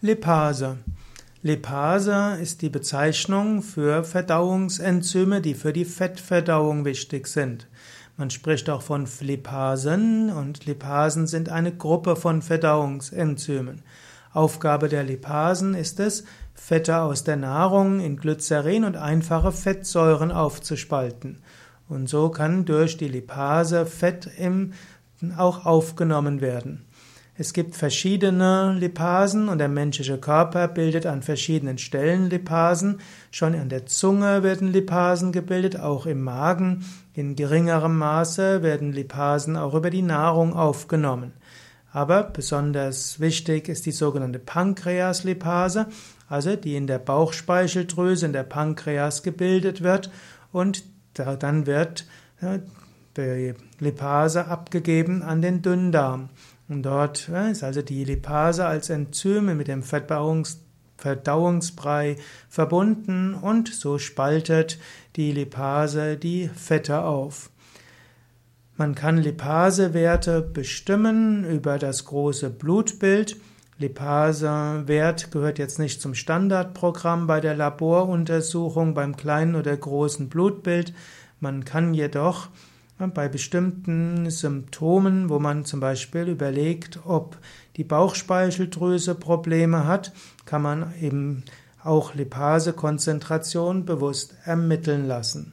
[0.00, 0.78] Lipase.
[1.42, 7.66] Lipase ist die Bezeichnung für Verdauungsenzyme, die für die Fettverdauung wichtig sind.
[8.16, 13.82] Man spricht auch von Lipasen und Lipasen sind eine Gruppe von Verdauungsenzymen.
[14.32, 16.22] Aufgabe der Lipasen ist es,
[16.54, 21.42] Fette aus der Nahrung in Glycerin und einfache Fettsäuren aufzuspalten.
[21.88, 24.74] Und so kann durch die Lipase Fett im,
[25.36, 26.84] auch aufgenommen werden.
[27.40, 33.00] Es gibt verschiedene Lipasen und der menschliche Körper bildet an verschiedenen Stellen Lipasen.
[33.30, 36.84] Schon an der Zunge werden Lipasen gebildet, auch im Magen.
[37.14, 41.32] In geringerem Maße werden Lipasen auch über die Nahrung aufgenommen.
[41.92, 45.86] Aber besonders wichtig ist die sogenannte Pankreaslipase,
[46.28, 50.10] also die in der Bauchspeicheldrüse, in der Pankreas gebildet wird
[50.50, 50.82] und
[51.14, 52.04] dann wird
[53.16, 56.30] die Lipase abgegeben an den Dünndarm.
[56.68, 60.60] Und dort ist also die Lipase als Enzyme mit dem Verdauungs
[60.98, 62.16] Verdauungsbrei
[62.48, 64.78] verbunden und so spaltet
[65.14, 67.50] die Lipase die Fette auf.
[68.76, 73.36] Man kann Lipasewerte bestimmen über das große Blutbild.
[73.78, 80.92] Lipasewert gehört jetzt nicht zum Standardprogramm bei der Laboruntersuchung beim kleinen oder großen Blutbild.
[81.38, 82.48] Man kann jedoch
[83.06, 87.38] bei bestimmten Symptomen, wo man zum Beispiel überlegt, ob
[87.76, 90.12] die Bauchspeicheldrüse Probleme hat,
[90.44, 91.44] kann man eben
[91.82, 95.52] auch Lipasekonzentration bewusst ermitteln lassen.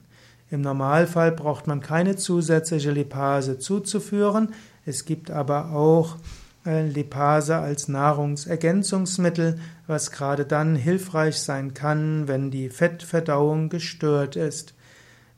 [0.50, 4.54] Im Normalfall braucht man keine zusätzliche Lipase zuzuführen.
[4.86, 6.18] Es gibt aber auch
[6.66, 14.75] äh, Lipase als Nahrungsergänzungsmittel, was gerade dann hilfreich sein kann, wenn die Fettverdauung gestört ist.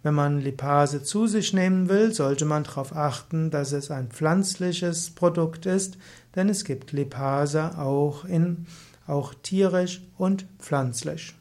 [0.08, 5.10] Wenn man Lipase zu sich nehmen will, sollte man darauf achten, dass es ein pflanzliches
[5.10, 5.98] Produkt ist,
[6.34, 8.68] denn es gibt Lipase auch in
[9.06, 11.36] auch tierisch und pflanzlich.